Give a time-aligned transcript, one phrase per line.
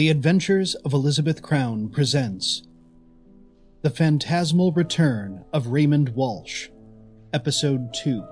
[0.00, 2.62] The Adventures of Elizabeth Crown presents
[3.82, 6.70] The Phantasmal Return of Raymond Walsh,
[7.34, 8.24] Episode 2.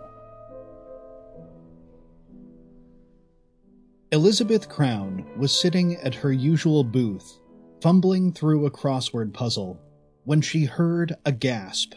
[4.12, 7.38] Elizabeth Crown was sitting at her usual booth,
[7.82, 9.78] fumbling through a crossword puzzle,
[10.24, 11.92] when she heard a gasp.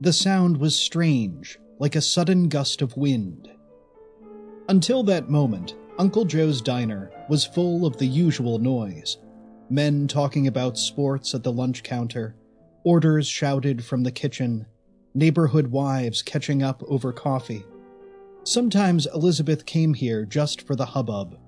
[0.00, 3.50] The sound was strange, like a sudden gust of wind.
[4.70, 9.18] Until that moment, Uncle Joe's diner was full of the usual noise
[9.70, 12.34] men talking about sports at the lunch counter,
[12.84, 14.66] orders shouted from the kitchen,
[15.14, 17.64] neighborhood wives catching up over coffee.
[18.42, 21.38] Sometimes Elizabeth came here just for the hubbub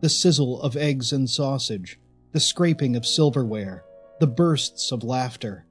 [0.00, 2.00] the sizzle of eggs and sausage,
[2.32, 3.84] the scraping of silverware,
[4.18, 5.64] the bursts of laughter.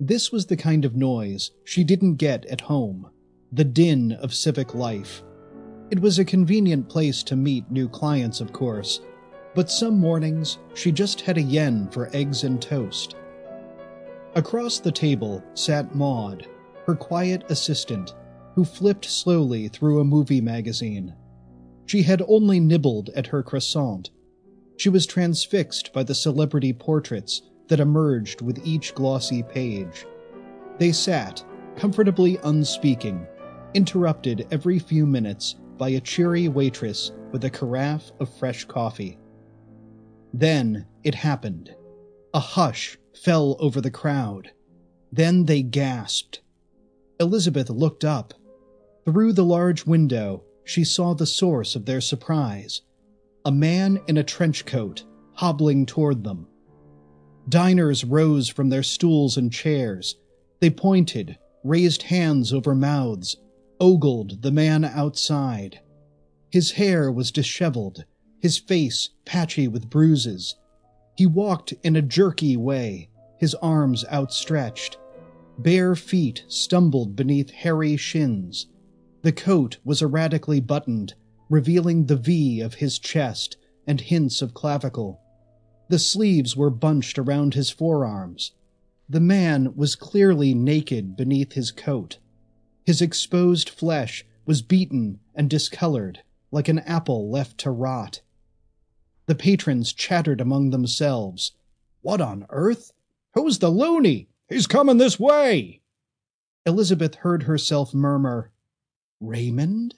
[0.00, 3.08] This was the kind of noise she didn't get at home,
[3.52, 5.22] the din of civic life
[5.92, 9.02] it was a convenient place to meet new clients, of course,
[9.54, 13.14] but some mornings she just had a yen for eggs and toast.
[14.34, 16.46] Across the table sat Maud,
[16.86, 18.14] her quiet assistant,
[18.54, 21.14] who flipped slowly through a movie magazine.
[21.84, 24.08] She had only nibbled at her croissant.
[24.78, 30.06] She was transfixed by the celebrity portraits that emerged with each glossy page.
[30.78, 31.44] They sat,
[31.76, 33.26] comfortably unspeaking,
[33.74, 39.18] interrupted every few minutes by a cheery waitress with a carafe of fresh coffee.
[40.32, 41.74] Then it happened.
[42.34, 44.50] A hush fell over the crowd.
[45.10, 46.40] Then they gasped.
[47.20, 48.34] Elizabeth looked up.
[49.04, 52.82] Through the large window, she saw the source of their surprise
[53.44, 56.46] a man in a trench coat hobbling toward them.
[57.48, 60.16] Diners rose from their stools and chairs.
[60.60, 63.36] They pointed, raised hands over mouths,
[63.82, 65.80] ogled the man outside.
[66.52, 68.04] His hair was disheveled,
[68.38, 70.54] his face patchy with bruises.
[71.16, 74.98] He walked in a jerky way, his arms outstretched.
[75.58, 78.68] Bare feet stumbled beneath hairy shins.
[79.22, 81.14] The coat was erratically buttoned,
[81.50, 85.20] revealing the V of his chest and hints of clavicle.
[85.88, 88.52] The sleeves were bunched around his forearms.
[89.08, 92.18] The man was clearly naked beneath his coat.
[92.84, 98.22] His exposed flesh was beaten and discolored, like an apple left to rot.
[99.26, 101.52] The patrons chattered among themselves.
[102.00, 102.92] What on earth?
[103.34, 104.28] Who's the loony?
[104.48, 105.80] He's coming this way!
[106.66, 108.52] Elizabeth heard herself murmur,
[109.20, 109.94] Raymond?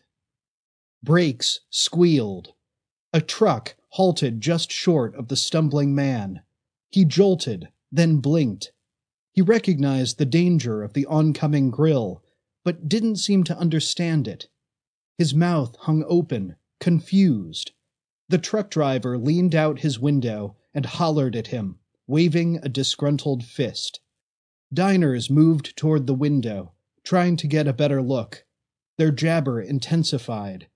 [1.03, 2.53] Brakes squealed.
[3.13, 6.43] A truck halted just short of the stumbling man.
[6.91, 8.73] He jolted, then blinked.
[9.33, 12.23] He recognized the danger of the oncoming grill
[12.65, 14.49] but didn't seem to understand it.
[15.19, 17.73] His mouth hung open, confused.
[18.29, 24.01] The truck driver leaned out his window and hollered at him, waving a disgruntled fist.
[24.73, 26.73] Diners moved toward the window,
[27.05, 28.45] trying to get a better look.
[28.97, 30.69] Their jabber intensified.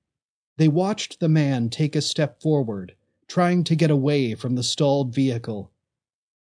[0.56, 2.94] They watched the man take a step forward,
[3.26, 5.72] trying to get away from the stalled vehicle.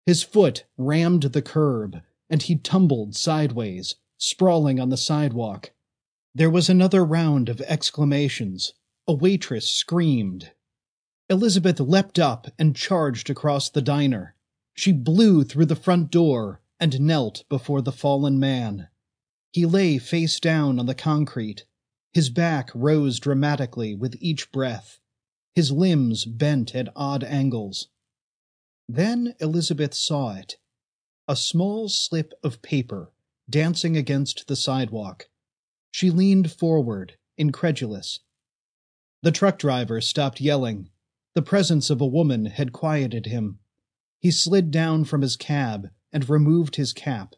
[0.05, 5.71] His foot rammed the curb, and he tumbled sideways, sprawling on the sidewalk.
[6.33, 8.73] There was another round of exclamations.
[9.07, 10.51] A waitress screamed.
[11.29, 14.35] Elizabeth leapt up and charged across the diner.
[14.73, 18.87] She blew through the front door and knelt before the fallen man.
[19.51, 21.65] He lay face down on the concrete.
[22.13, 24.99] His back rose dramatically with each breath.
[25.55, 27.87] His limbs bent at odd angles.
[28.87, 30.57] Then Elizabeth saw it
[31.27, 33.11] a small slip of paper
[33.49, 35.27] dancing against the sidewalk.
[35.91, 38.19] She leaned forward, incredulous.
[39.23, 40.89] The truck driver stopped yelling.
[41.33, 43.59] The presence of a woman had quieted him.
[44.19, 47.35] He slid down from his cab and removed his cap.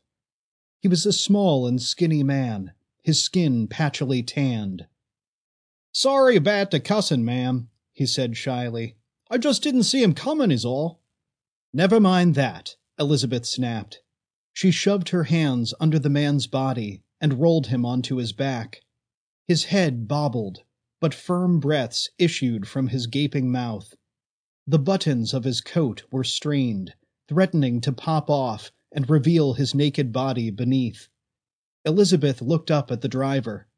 [0.79, 2.71] He was a small and skinny man,
[3.03, 4.87] his skin patchily tanned.
[5.91, 8.95] Sorry about the cussin', ma'am, he said shyly.
[9.29, 11.01] I just didn't see him comin', is all.
[11.73, 14.01] Never mind that, Elizabeth snapped.
[14.59, 18.81] She shoved her hands under the man's body and rolled him onto his back.
[19.47, 20.63] His head bobbled,
[20.99, 23.93] but firm breaths issued from his gaping mouth.
[24.67, 26.93] The buttons of his coat were strained,
[27.29, 31.07] threatening to pop off and reveal his naked body beneath.
[31.85, 33.69] Elizabeth looked up at the driver.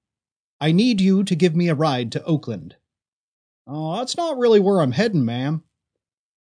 [0.59, 2.75] I need you to give me a ride to Oakland.
[3.67, 5.63] Oh, that's not really where I'm heading, ma'am.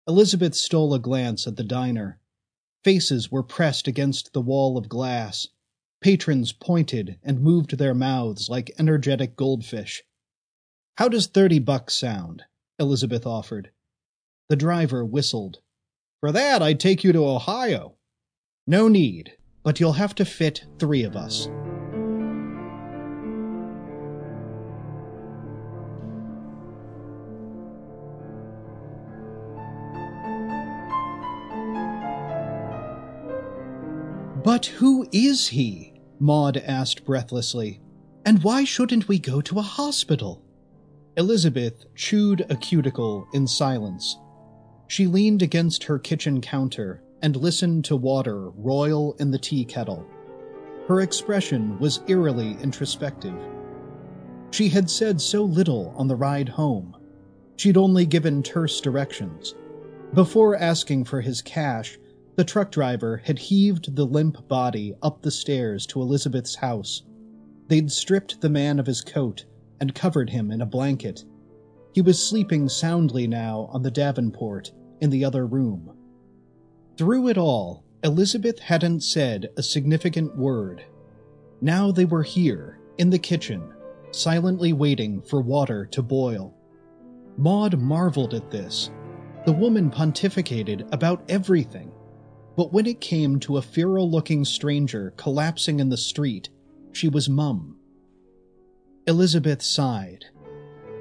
[0.06, 2.20] Elizabeth stole a glance at the diner.
[2.86, 5.48] Faces were pressed against the wall of glass.
[6.00, 10.04] Patrons pointed and moved their mouths like energetic goldfish.
[10.96, 12.44] How does thirty bucks sound?
[12.78, 13.72] Elizabeth offered.
[14.48, 15.58] The driver whistled.
[16.20, 17.96] For that, I'd take you to Ohio.
[18.68, 19.32] No need,
[19.64, 21.48] but you'll have to fit three of us.
[34.46, 35.92] But who is he?
[36.20, 37.80] Maud asked breathlessly.
[38.24, 40.40] And why shouldn't we go to a hospital?
[41.16, 44.16] Elizabeth chewed a cuticle in silence.
[44.86, 50.06] She leaned against her kitchen counter and listened to water roil in the tea kettle.
[50.86, 53.34] Her expression was eerily introspective.
[54.52, 56.96] She had said so little on the ride home.
[57.56, 59.56] She'd only given terse directions.
[60.14, 61.98] Before asking for his cash,
[62.36, 67.02] the truck driver had heaved the limp body up the stairs to Elizabeth's house.
[67.68, 69.46] They'd stripped the man of his coat
[69.80, 71.24] and covered him in a blanket.
[71.94, 75.96] He was sleeping soundly now on the Davenport in the other room.
[76.98, 80.84] Through it all, Elizabeth hadn't said a significant word.
[81.62, 83.62] Now they were here, in the kitchen,
[84.10, 86.54] silently waiting for water to boil.
[87.38, 88.90] Maud marveled at this.
[89.46, 91.92] The woman pontificated about everything
[92.56, 96.48] but when it came to a feral looking stranger collapsing in the street,
[96.92, 97.76] she was mum.
[99.06, 100.24] Elizabeth sighed.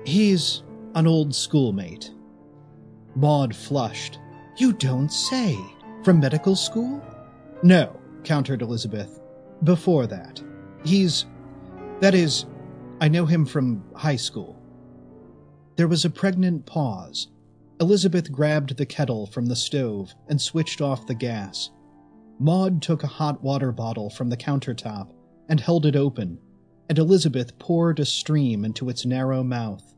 [0.05, 0.63] He's
[0.93, 2.11] an old schoolmate.
[3.15, 4.19] Maud flushed.
[4.57, 5.57] You don't say.
[6.03, 7.01] From medical school?
[7.63, 9.21] No, countered Elizabeth.
[9.63, 10.43] Before that.
[10.83, 11.25] He's.
[12.01, 12.45] That is,
[12.99, 14.61] I know him from high school.
[15.77, 17.29] There was a pregnant pause,
[17.81, 21.71] Elizabeth grabbed the kettle from the stove and switched off the gas.
[22.39, 25.11] Maud took a hot water bottle from the countertop
[25.49, 26.39] and held it open,
[26.89, 29.93] and Elizabeth poured a stream into its narrow mouth.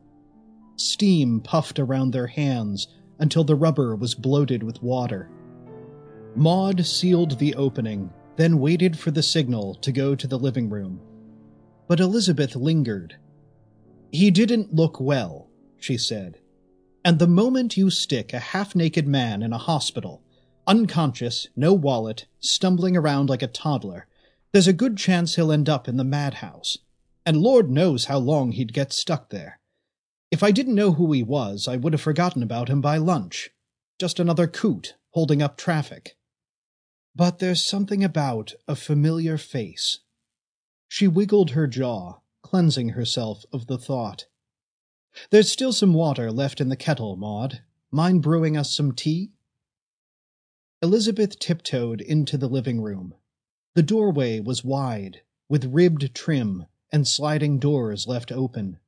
[0.76, 2.88] Steam puffed around their hands
[3.18, 5.30] until the rubber was bloated with water.
[6.34, 11.00] Maud sealed the opening, then waited for the signal to go to the living room.
[11.88, 13.16] But Elizabeth lingered.
[14.12, 15.48] He didn't look well,
[15.78, 16.38] she said.
[17.04, 20.22] And the moment you stick a half naked man in a hospital,
[20.66, 24.06] unconscious, no wallet, stumbling around like a toddler,
[24.52, 26.78] there's a good chance he'll end up in the madhouse.
[27.24, 29.60] And Lord knows how long he'd get stuck there.
[30.30, 33.50] If I didn't know who he was, I would have forgotten about him by lunch.
[33.98, 36.16] Just another coot holding up traffic.
[37.14, 40.00] But there's something about a familiar face.
[40.88, 44.26] She wiggled her jaw, cleansing herself of the thought.
[45.30, 47.62] There's still some water left in the kettle, Maud.
[47.90, 49.32] Mind brewing us some tea?
[50.82, 53.14] Elizabeth tiptoed into the living room.
[53.74, 58.78] The doorway was wide, with ribbed trim and sliding doors left open.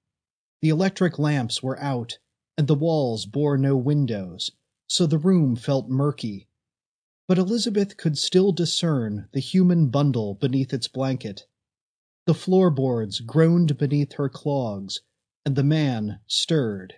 [0.61, 2.19] The electric lamps were out,
[2.58, 4.50] and the walls bore no windows,
[4.87, 6.49] so the room felt murky.
[7.26, 11.46] But Elizabeth could still discern the human bundle beneath its blanket.
[12.26, 15.00] The floorboards groaned beneath her clogs
[15.44, 16.94] and the man stirred.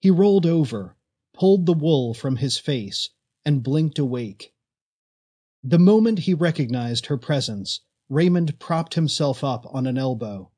[0.00, 0.96] He rolled over,
[1.32, 3.10] pulled the wool from his face,
[3.44, 4.54] and blinked awake.
[5.62, 10.50] The moment he recognized her presence, Raymond propped himself up on an elbow.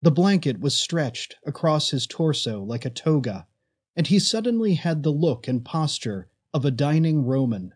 [0.00, 3.46] The blanket was stretched across his torso like a toga,
[3.94, 7.74] and he suddenly had the look and posture of a dining Roman.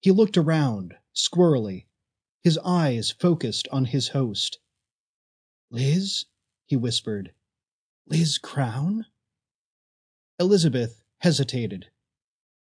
[0.00, 1.86] He looked around, squirrely,
[2.44, 4.58] his eyes focused on his host.
[5.70, 6.26] Liz,
[6.64, 7.32] he whispered,
[8.10, 9.04] Liz Crown?
[10.40, 11.90] Elizabeth hesitated.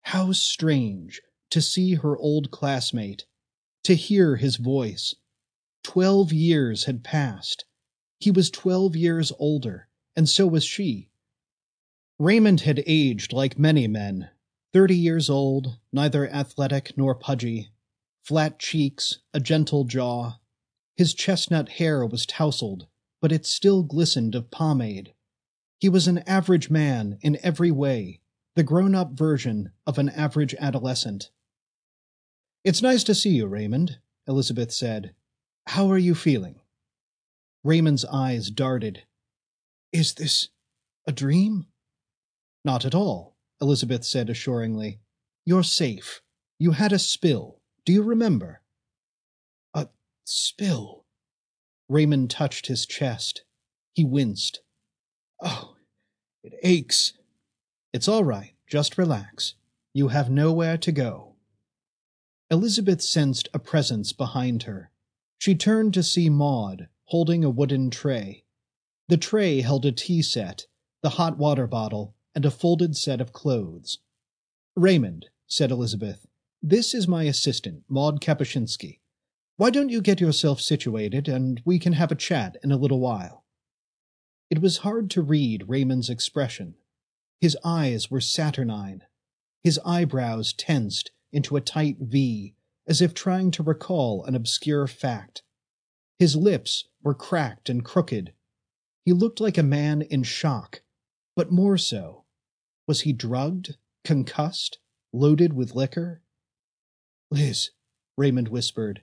[0.02, 3.24] How strange to see her old classmate,
[3.84, 5.14] to hear his voice.
[5.84, 7.66] Twelve years had passed.
[8.18, 11.08] He was twelve years older, and so was she.
[12.18, 14.30] Raymond had aged like many men,
[14.72, 17.70] thirty years old, neither athletic nor pudgy,
[18.24, 20.38] flat cheeks, a gentle jaw.
[20.96, 22.88] His chestnut hair was tousled,
[23.20, 25.14] but it still glistened of pomade.
[25.80, 28.20] He was an average man in every way,
[28.56, 31.30] the grown up version of an average adolescent.
[32.64, 35.14] It's nice to see you, Raymond, Elizabeth said.
[35.68, 36.60] How are you feeling?
[37.62, 39.04] Raymond's eyes darted.
[39.92, 40.48] Is this
[41.06, 41.66] a dream?
[42.64, 44.98] Not at all, Elizabeth said assuringly.
[45.46, 46.20] You're safe.
[46.58, 47.60] You had a spill.
[47.84, 48.62] Do you remember?
[49.74, 49.88] A
[50.24, 51.04] spill?
[51.88, 53.44] Raymond touched his chest.
[53.94, 54.60] He winced.
[55.42, 55.74] Oh,
[56.42, 57.12] it aches.
[57.92, 58.54] It's all right.
[58.66, 59.54] Just relax.
[59.94, 61.34] You have nowhere to go.
[62.50, 64.90] Elizabeth sensed a presence behind her.
[65.38, 68.44] She turned to see Maud holding a wooden tray.
[69.08, 70.66] The tray held a tea set,
[71.02, 73.98] the hot water bottle, and a folded set of clothes.
[74.76, 76.26] Raymond, said Elizabeth.
[76.62, 79.00] This is my assistant, Maud Kapuscinski.
[79.56, 83.00] Why don't you get yourself situated and we can have a chat in a little
[83.00, 83.37] while?
[84.50, 86.74] It was hard to read Raymond's expression.
[87.40, 89.02] His eyes were saturnine,
[89.62, 92.54] his eyebrows tensed into a tight V,
[92.86, 95.42] as if trying to recall an obscure fact.
[96.18, 98.32] His lips were cracked and crooked.
[99.04, 100.82] He looked like a man in shock,
[101.36, 102.24] but more so.
[102.86, 104.78] Was he drugged, concussed,
[105.12, 106.22] loaded with liquor?
[107.30, 107.70] Liz,
[108.16, 109.02] Raymond whispered,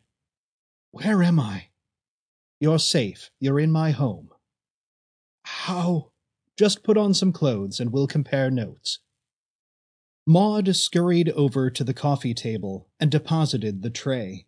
[0.91, 1.67] where am I?
[2.59, 3.29] You're safe.
[3.39, 4.29] You're in my home.
[5.45, 6.11] How?
[6.57, 8.99] Just put on some clothes and we'll compare notes.
[10.25, 14.47] Maud scurried over to the coffee table and deposited the tray.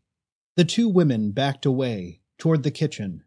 [0.55, 3.23] The two women backed away toward the kitchen.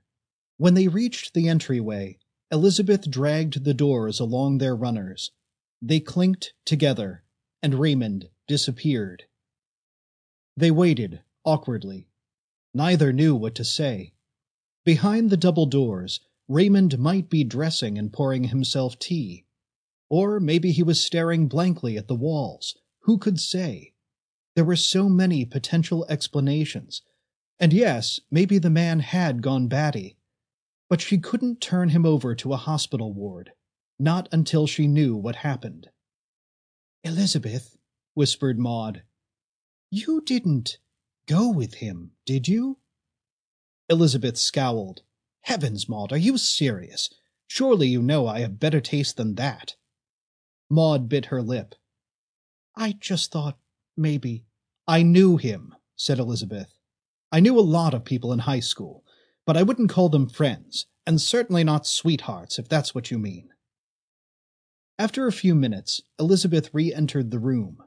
[0.57, 2.19] When they reached the entryway,
[2.51, 5.31] Elizabeth dragged the doors along their runners.
[5.81, 7.23] They clinked together,
[7.63, 9.25] and Raymond disappeared.
[10.57, 12.09] They waited awkwardly.
[12.75, 14.13] Neither knew what to say.
[14.85, 16.21] Behind the double doors,
[16.51, 19.45] Raymond might be dressing and pouring himself tea.
[20.09, 22.77] Or maybe he was staring blankly at the walls.
[23.03, 23.93] Who could say?
[24.57, 27.03] There were so many potential explanations.
[27.61, 30.17] And yes, maybe the man had gone batty.
[30.89, 33.53] But she couldn't turn him over to a hospital ward.
[34.01, 35.91] Not until she knew what happened.
[37.05, 37.77] Elizabeth,
[38.15, 39.05] whispered Maud,
[39.89, 40.79] you didn't
[41.27, 42.79] go with him, did you?
[43.89, 45.03] Elizabeth scowled.
[45.43, 47.11] Heavens, Maud, are you serious?
[47.47, 49.75] Surely you know I have better taste than that.
[50.69, 51.75] Maud bit her lip.
[52.77, 53.59] I just thought
[53.97, 54.45] maybe.
[54.87, 56.73] I knew him, said Elizabeth.
[57.33, 59.05] I knew a lot of people in high school,
[59.47, 63.51] but I wouldn't call them friends, and certainly not sweethearts, if that's what you mean.
[64.99, 67.83] After a few minutes, Elizabeth re entered the room.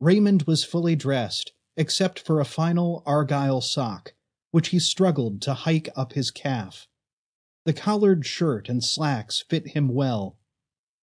[0.00, 4.14] Raymond was fully dressed, except for a final argyle sock,
[4.52, 6.86] which he struggled to hike up his calf.
[7.64, 10.38] The collared shirt and slacks fit him well.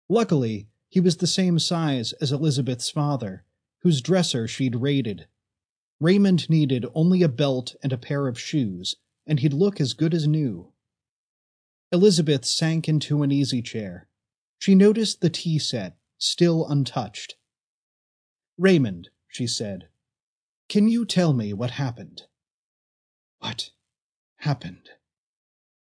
[0.08, 3.44] Luckily, he was the same size as Elizabeth's father,
[3.82, 5.28] whose dresser she'd raided.
[6.00, 8.96] Raymond needed only a belt and a pair of shoes,
[9.28, 10.72] and he'd look as good as new.
[11.92, 14.08] Elizabeth sank into an easy chair.
[14.58, 17.36] She noticed the tea set, still untouched.
[18.58, 19.90] Raymond, she said,
[20.70, 22.24] can you tell me what happened?
[23.40, 23.72] What
[24.38, 24.90] happened?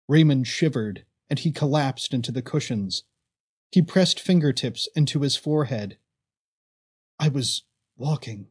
[0.07, 3.03] Raymond shivered, and he collapsed into the cushions.
[3.71, 5.97] He pressed fingertips into his forehead.
[7.19, 7.63] I was
[7.95, 8.47] walking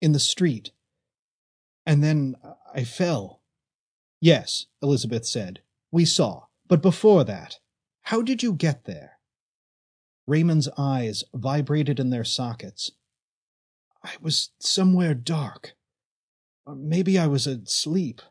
[0.00, 0.72] in the street,
[1.84, 2.36] and then
[2.74, 3.40] I fell.
[4.20, 5.60] Yes, Elizabeth said.
[5.90, 6.44] We saw.
[6.68, 7.58] But before that,
[8.02, 9.18] how did you get there?
[10.26, 12.92] Raymond's eyes vibrated in their sockets.
[14.04, 15.74] I was somewhere dark.
[16.64, 18.22] Or maybe I was asleep.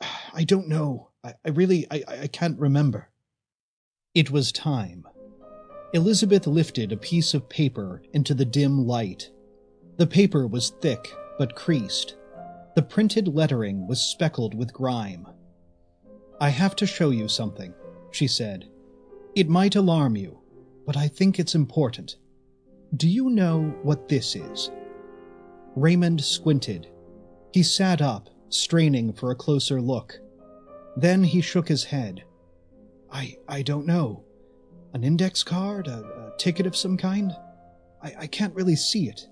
[0.34, 1.10] I don't know.
[1.22, 3.10] I, I really I, I can't remember.
[4.14, 5.06] It was time.
[5.92, 9.30] Elizabeth lifted a piece of paper into the dim light.
[9.96, 12.16] The paper was thick but creased.
[12.74, 15.26] The printed lettering was speckled with grime.
[16.40, 17.74] I have to show you something,
[18.10, 18.68] she said.
[19.34, 20.40] It might alarm you,
[20.86, 22.16] but I think it's important.
[22.96, 24.70] Do you know what this is?
[25.76, 26.88] Raymond squinted.
[27.52, 30.18] He sat up, straining for a closer look.
[30.96, 32.24] Then he shook his head.
[33.10, 34.24] I I don't know.
[34.92, 35.88] An index card?
[35.88, 37.32] A, a ticket of some kind?
[38.02, 39.26] I, I can't really see it.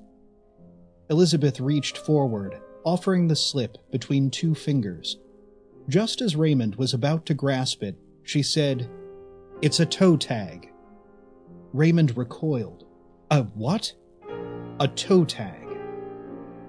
[1.11, 5.19] Elizabeth reached forward, offering the slip between two fingers.
[5.89, 8.89] Just as Raymond was about to grasp it, she said,
[9.61, 10.73] It's a toe tag.
[11.73, 12.87] Raymond recoiled.
[13.31, 13.93] A what?
[14.81, 15.62] A toe tag.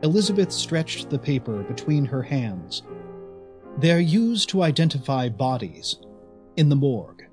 [0.04, 2.84] Elizabeth stretched the paper between her hands.
[3.78, 5.98] They're used to identify bodies
[6.58, 7.24] in the morgue.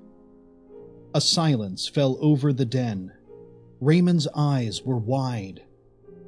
[1.13, 3.11] A silence fell over the den.
[3.81, 5.63] Raymond's eyes were wide.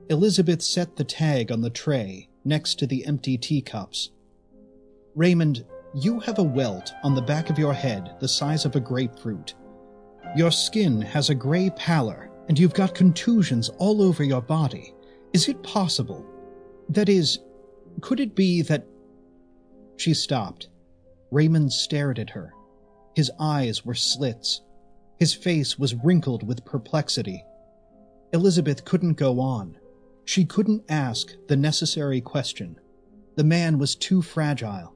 [0.09, 4.11] Elizabeth set the tag on the tray next to the empty teacups.
[5.15, 8.81] Raymond, you have a welt on the back of your head the size of a
[8.81, 9.53] grapefruit.
[10.35, 14.93] Your skin has a gray pallor and you've got contusions all over your body.
[15.31, 16.29] Is it possible?
[16.89, 17.39] That is,
[18.01, 18.85] could it be that.
[19.97, 20.69] She stopped.
[21.31, 22.53] Raymond stared at her.
[23.15, 24.61] His eyes were slits.
[25.19, 27.43] His face was wrinkled with perplexity.
[28.33, 29.77] Elizabeth couldn't go on.
[30.25, 32.79] She couldn't ask the necessary question.
[33.35, 34.95] The man was too fragile.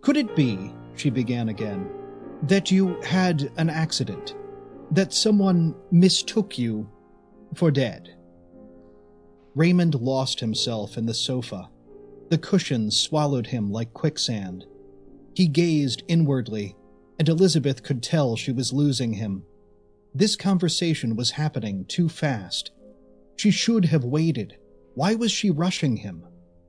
[0.00, 1.88] Could it be, she began again,
[2.42, 4.34] that you had an accident?
[4.90, 6.88] that someone mistook you
[7.54, 8.14] for dead.
[9.56, 11.70] Raymond lost himself in the sofa.
[12.28, 14.66] The cushions swallowed him like quicksand.
[15.34, 16.76] He gazed inwardly,
[17.18, 19.44] and Elizabeth could tell she was losing him.
[20.14, 22.70] This conversation was happening too fast.
[23.36, 24.58] She should have waited.
[24.94, 26.26] Why was she rushing him?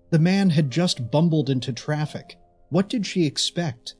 [0.10, 2.38] The man had just bumbled into traffic.
[2.70, 3.96] What did she expect?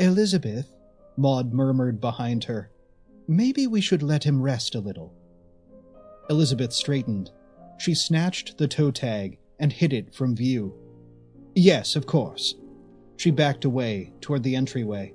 [0.00, 0.72] Elizabeth,
[1.16, 2.70] Maud murmured behind her,
[3.28, 5.14] maybe we should let him rest a little.
[6.28, 7.30] Elizabeth straightened.
[7.78, 10.74] She snatched the toe tag and hid it from view.
[11.54, 12.54] Yes, of course.
[13.16, 15.14] She backed away toward the entryway.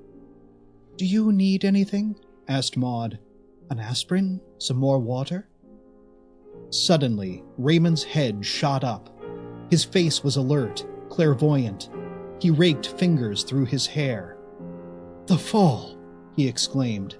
[0.98, 2.16] Do you need anything?
[2.48, 3.20] asked Maud.
[3.70, 4.42] An aspirin?
[4.58, 5.48] Some more water?
[6.70, 9.10] Suddenly, Raymond's head shot up.
[9.70, 11.90] His face was alert, clairvoyant.
[12.40, 14.38] He raked fingers through his hair.
[15.28, 15.98] The fall,
[16.36, 17.18] he exclaimed.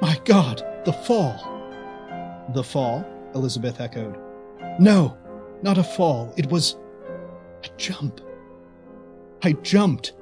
[0.00, 1.36] My God, the fall!
[2.54, 3.04] The fall?
[3.34, 4.18] Elizabeth echoed.
[4.78, 5.16] No,
[5.62, 6.32] not a fall.
[6.36, 6.76] It was
[7.64, 8.20] a jump.
[9.42, 10.14] I jumped.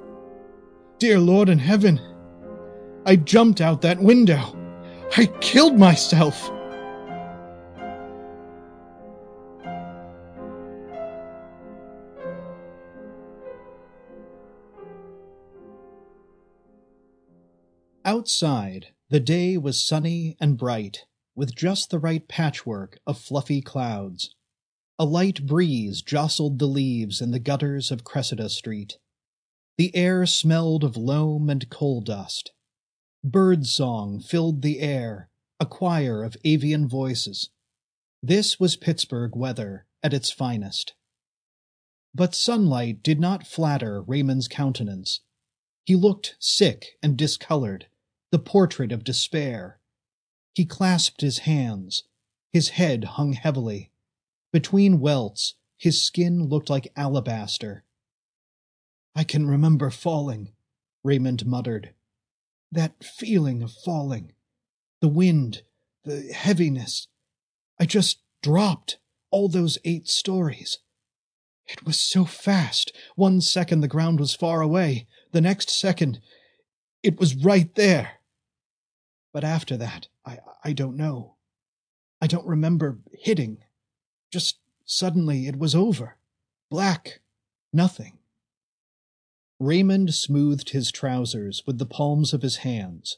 [0.99, 1.99] Dear Lord in heaven,
[3.05, 4.55] I jumped out that window.
[5.17, 6.51] I killed myself.
[18.03, 21.05] Outside, the day was sunny and bright,
[21.35, 24.35] with just the right patchwork of fluffy clouds.
[25.01, 28.99] A light breeze jostled the leaves in the gutters of Cressida Street.
[29.79, 32.51] The air smelled of loam and coal dust.
[33.23, 35.27] Bird song filled the air,
[35.59, 37.49] a choir of avian voices.
[38.21, 40.93] This was Pittsburgh weather at its finest.
[42.13, 45.21] But sunlight did not flatter Raymond's countenance.
[45.83, 47.87] He looked sick and discolored,
[48.29, 49.79] the portrait of despair.
[50.53, 52.03] He clasped his hands.
[52.53, 53.90] His head hung heavily.
[54.51, 57.83] Between welts, his skin looked like alabaster.
[59.15, 60.51] I can remember falling,
[61.03, 61.93] Raymond muttered.
[62.71, 64.33] That feeling of falling.
[65.01, 65.63] The wind,
[66.03, 67.07] the heaviness.
[67.79, 68.99] I just dropped
[69.31, 70.79] all those eight stories.
[71.65, 72.91] It was so fast.
[73.15, 75.07] One second the ground was far away.
[75.31, 76.19] The next second,
[77.01, 78.19] it was right there.
[79.33, 81.35] But after that, I, I don't know.
[82.21, 83.63] I don't remember hitting.
[84.31, 86.17] Just suddenly it was over.
[86.69, 87.19] Black.
[87.73, 88.17] Nothing.
[89.59, 93.17] Raymond smoothed his trousers with the palms of his hands.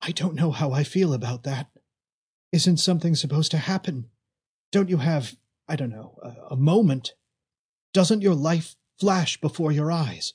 [0.00, 1.68] I don't know how I feel about that.
[2.52, 4.08] Isn't something supposed to happen?
[4.70, 5.36] Don't you have,
[5.68, 7.14] I don't know, a, a moment?
[7.92, 10.34] Doesn't your life flash before your eyes?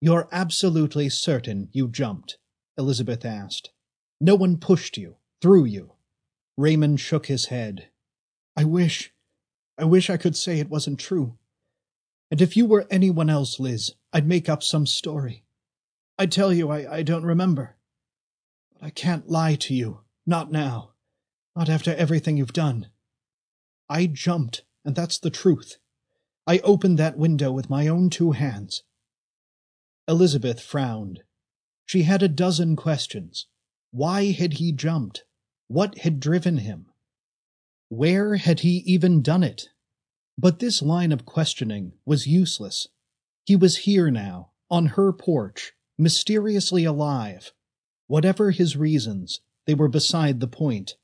[0.00, 2.36] You're absolutely certain you jumped?
[2.76, 3.70] Elizabeth asked.
[4.20, 5.92] No one pushed you, threw you.
[6.56, 7.88] Raymond shook his head.
[8.56, 9.12] I wish,
[9.76, 11.36] I wish I could say it wasn't true.
[12.30, 15.44] And if you were anyone else, Liz, I'd make up some story.
[16.18, 17.76] I'd tell you I, I don't remember.
[18.72, 20.90] But I can't lie to you, not now,
[21.56, 22.88] not after everything you've done.
[23.88, 25.78] I jumped, and that's the truth.
[26.46, 28.82] I opened that window with my own two hands.
[30.06, 31.22] Elizabeth frowned.
[31.86, 33.46] She had a dozen questions.
[33.90, 35.24] Why had he jumped?
[35.68, 36.86] What had driven him?
[37.94, 39.68] Where had he even done it?
[40.36, 42.88] But this line of questioning was useless.
[43.44, 47.52] He was here now, on her porch, mysteriously alive.
[48.08, 50.96] Whatever his reasons, they were beside the point.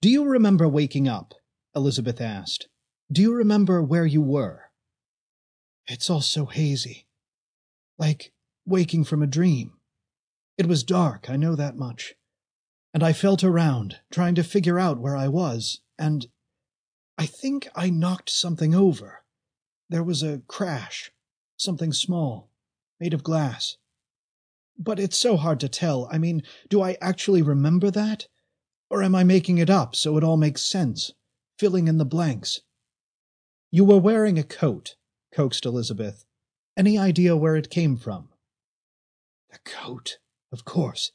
[0.00, 1.34] Do you remember waking up?
[1.74, 2.68] Elizabeth asked.
[3.10, 4.70] Do you remember where you were?
[5.88, 7.08] It's all so hazy.
[7.98, 8.32] Like
[8.64, 9.72] waking from a dream.
[10.56, 12.14] It was dark, I know that much
[12.94, 16.28] and I felt around, trying to figure out where I was, and
[17.18, 19.24] I think I knocked something over.
[19.90, 21.10] There was a crash,
[21.56, 22.50] something small,
[23.00, 23.76] made of glass.
[24.78, 26.08] But it's so hard to tell.
[26.10, 28.28] I mean, do I actually remember that?
[28.88, 31.12] Or am I making it up so it all makes sense,
[31.58, 32.60] filling in the blanks?
[33.72, 34.94] You were wearing a coat,
[35.34, 36.24] coaxed Elizabeth.
[36.76, 38.28] Any idea where it came from?
[39.50, 40.18] The coat,
[40.52, 41.10] of course.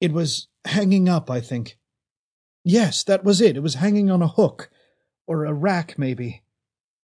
[0.00, 1.78] It was hanging up, I think.
[2.64, 3.56] Yes, that was it.
[3.56, 4.70] It was hanging on a hook.
[5.26, 6.42] Or a rack, maybe.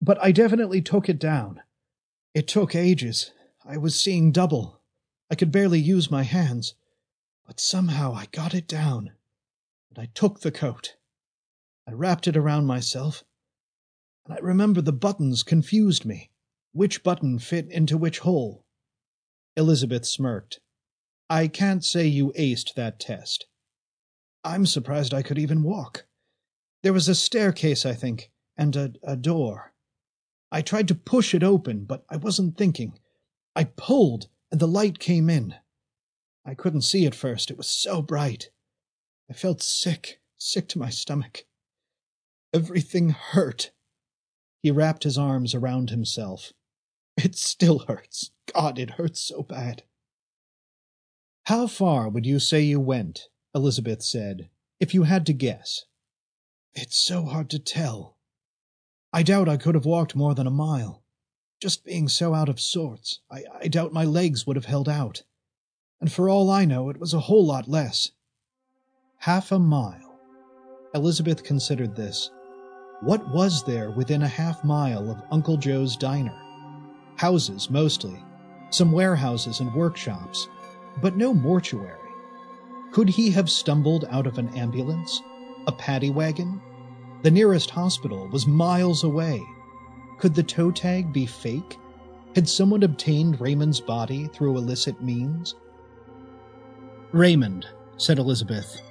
[0.02, 1.62] But I definitely took it down.
[2.34, 3.32] It took ages.
[3.66, 4.82] I was seeing double.
[5.30, 6.76] I could barely use my hands.
[7.46, 9.12] But somehow I got it down.
[9.90, 10.96] And I took the coat.
[11.88, 13.24] I wrapped it around myself.
[14.26, 16.32] And I remember the buttons confused me.
[16.74, 18.66] Which button fit into which hole?
[19.58, 20.60] Elizabeth smirked.
[21.32, 23.46] I can't say you aced that test.
[24.44, 26.04] I'm surprised I could even walk.
[26.84, 29.72] There was a staircase, I think, and a, a door.
[30.52, 33.00] I tried to push it open, but I wasn't thinking.
[33.56, 35.56] I pulled, and the light came in.
[36.44, 38.50] I couldn't see at first, it was so bright.
[39.30, 41.46] I felt sick, sick to my stomach.
[42.54, 43.72] Everything hurt.
[44.62, 46.52] He wrapped his arms around himself.
[47.16, 48.32] It still hurts.
[48.54, 49.84] God, it hurts so bad.
[51.46, 54.50] How far would you say you went, Elizabeth said,
[54.80, 55.86] if you had to guess?
[56.74, 58.18] It's so hard to tell.
[59.12, 61.04] I doubt I could have walked more than a mile.
[61.60, 65.24] Just being so out of sorts, I, I doubt my legs would have held out.
[66.00, 68.12] And for all I know, it was a whole lot less.
[69.18, 70.20] Half a mile.
[70.94, 72.32] Elizabeth considered this.
[73.02, 76.40] What was there within a half mile of Uncle Joe's diner?
[77.18, 78.24] Houses, mostly.
[78.70, 80.48] Some warehouses and workshops,
[81.00, 81.98] but no mortuary.
[82.92, 85.22] Could he have stumbled out of an ambulance?
[85.68, 86.62] A paddy wagon?
[87.24, 89.42] The nearest hospital was miles away.
[90.18, 91.78] Could the toe tag be fake?
[92.36, 95.56] Had someone obtained Raymond's body through illicit means?
[97.12, 98.82] Raymond, said Elizabeth,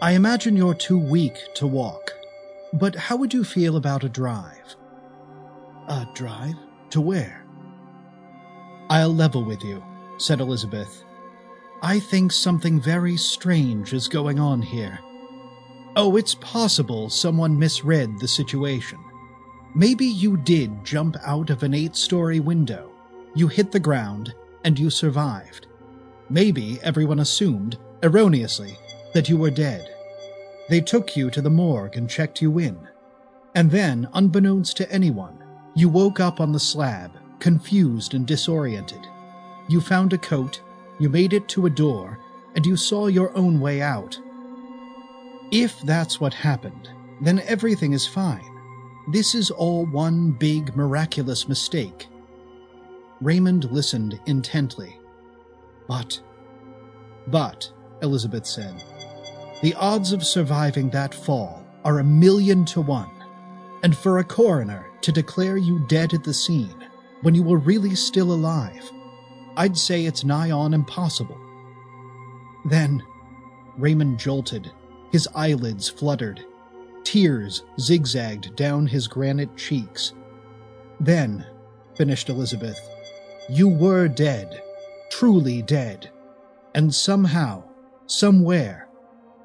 [0.00, 2.12] I imagine you're too weak to walk.
[2.72, 4.76] But how would you feel about a drive?
[5.88, 6.56] A drive?
[6.90, 7.44] To where?
[8.90, 9.82] I'll level with you,
[10.18, 11.04] said Elizabeth.
[11.84, 15.00] I think something very strange is going on here.
[15.96, 19.00] Oh, it's possible someone misread the situation.
[19.74, 22.92] Maybe you did jump out of an eight story window,
[23.34, 25.66] you hit the ground, and you survived.
[26.30, 28.78] Maybe everyone assumed, erroneously,
[29.12, 29.92] that you were dead.
[30.68, 32.78] They took you to the morgue and checked you in.
[33.56, 35.42] And then, unbeknownst to anyone,
[35.74, 39.04] you woke up on the slab, confused and disoriented.
[39.68, 40.60] You found a coat,
[41.02, 42.18] you made it to a door,
[42.54, 44.20] and you saw your own way out.
[45.50, 46.88] If that's what happened,
[47.20, 48.48] then everything is fine.
[49.10, 52.06] This is all one big miraculous mistake.
[53.20, 54.96] Raymond listened intently.
[55.88, 56.20] But,
[57.26, 58.82] but, Elizabeth said,
[59.60, 63.10] the odds of surviving that fall are a million to one,
[63.82, 66.88] and for a coroner to declare you dead at the scene
[67.22, 68.88] when you were really still alive,
[69.56, 71.38] I'd say it's nigh on impossible.
[72.64, 73.02] Then,
[73.76, 74.70] Raymond jolted
[75.12, 76.44] his eyelids fluttered.
[77.04, 80.14] Tears zigzagged down his granite cheeks.
[80.98, 81.46] Then,
[81.94, 82.80] finished Elizabeth,
[83.50, 84.62] you were dead,
[85.10, 86.10] truly dead,
[86.74, 87.62] and somehow,
[88.06, 88.88] somewhere,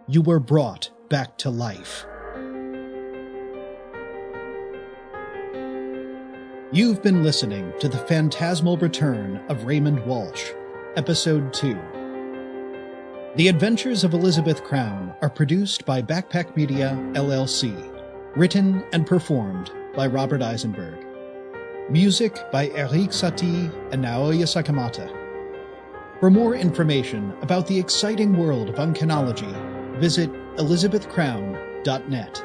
[0.07, 2.05] you were brought back to life.
[6.73, 10.51] You've been listening to The Phantasmal Return of Raymond Walsh,
[10.97, 11.79] Episode 2.
[13.37, 17.73] The Adventures of Elizabeth Crown are produced by Backpack Media, LLC,
[18.35, 21.01] written and performed by Robert Isenberg.
[21.89, 25.09] Music by Erik Satie and Naoya Sakamata.
[26.19, 29.53] For more information about the exciting world of uncanology,
[30.01, 32.43] visit elizabethcrown.net.